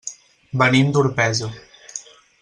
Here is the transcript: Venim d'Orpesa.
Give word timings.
Venim 0.61 0.89
d'Orpesa. 0.95 1.51